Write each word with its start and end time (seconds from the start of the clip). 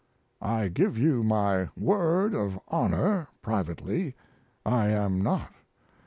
I 0.41 0.67
give 0.69 0.97
you 0.97 1.21
my 1.23 1.69
word 1.77 2.33
of 2.33 2.59
honor 2.69 3.27
(privately) 3.43 4.15
I 4.65 4.87
am 4.89 5.21
not. 5.21 5.51